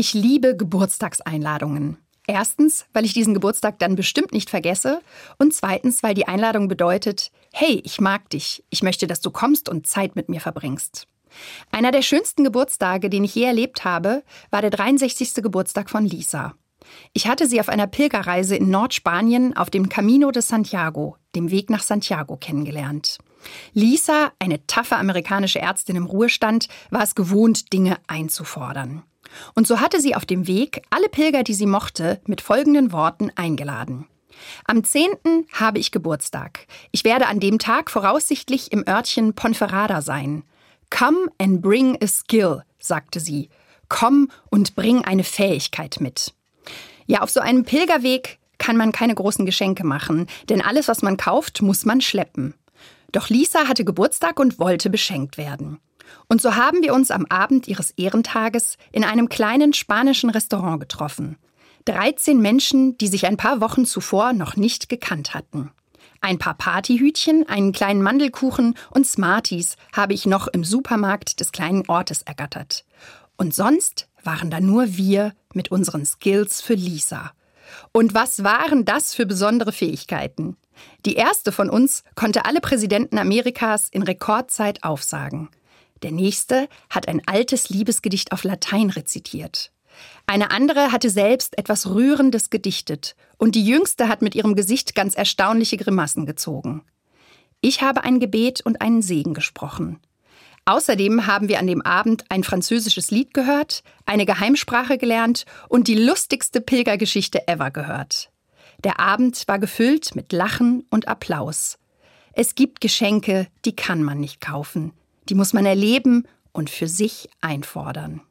[0.00, 1.98] Ich liebe Geburtstagseinladungen.
[2.28, 5.00] Erstens, weil ich diesen Geburtstag dann bestimmt nicht vergesse.
[5.40, 9.68] Und zweitens, weil die Einladung bedeutet, hey, ich mag dich, ich möchte, dass du kommst
[9.68, 11.08] und Zeit mit mir verbringst.
[11.72, 14.22] Einer der schönsten Geburtstage, den ich je erlebt habe,
[14.52, 15.34] war der 63.
[15.42, 16.54] Geburtstag von Lisa.
[17.12, 21.70] Ich hatte sie auf einer Pilgerreise in Nordspanien auf dem Camino de Santiago, dem Weg
[21.70, 23.18] nach Santiago, kennengelernt.
[23.72, 29.02] Lisa, eine taffe amerikanische Ärztin im Ruhestand, war es gewohnt, Dinge einzufordern.
[29.54, 33.30] Und so hatte sie auf dem Weg alle Pilger, die sie mochte, mit folgenden Worten
[33.34, 34.06] eingeladen.
[34.64, 35.10] Am 10.
[35.52, 36.66] habe ich Geburtstag.
[36.92, 40.44] Ich werde an dem Tag voraussichtlich im Örtchen Ponferrada sein.
[40.90, 43.50] Come and bring a skill, sagte sie.
[43.88, 46.34] Komm und bring eine Fähigkeit mit.
[47.06, 51.16] Ja, auf so einem Pilgerweg kann man keine großen Geschenke machen, denn alles, was man
[51.16, 52.54] kauft, muss man schleppen.
[53.12, 55.78] Doch Lisa hatte Geburtstag und wollte beschenkt werden.
[56.28, 61.36] Und so haben wir uns am Abend ihres Ehrentages in einem kleinen spanischen Restaurant getroffen.
[61.86, 65.70] 13 Menschen, die sich ein paar Wochen zuvor noch nicht gekannt hatten.
[66.20, 71.88] Ein paar Partyhütchen, einen kleinen Mandelkuchen und Smarties habe ich noch im Supermarkt des kleinen
[71.88, 72.84] Ortes ergattert.
[73.36, 77.32] Und sonst waren da nur wir mit unseren Skills für Lisa.
[77.92, 80.56] Und was waren das für besondere Fähigkeiten?
[81.06, 85.48] Die erste von uns konnte alle Präsidenten Amerikas in Rekordzeit aufsagen.
[86.02, 89.72] Der nächste hat ein altes Liebesgedicht auf Latein rezitiert.
[90.26, 95.14] Eine andere hatte selbst etwas Rührendes gedichtet und die jüngste hat mit ihrem Gesicht ganz
[95.14, 96.82] erstaunliche Grimassen gezogen.
[97.60, 99.98] Ich habe ein Gebet und einen Segen gesprochen.
[100.66, 105.94] Außerdem haben wir an dem Abend ein französisches Lied gehört, eine Geheimsprache gelernt und die
[105.94, 108.30] lustigste Pilgergeschichte ever gehört.
[108.84, 111.78] Der Abend war gefüllt mit Lachen und Applaus.
[112.32, 114.92] Es gibt Geschenke, die kann man nicht kaufen
[115.28, 118.22] die muss man erleben und für sich einfordern.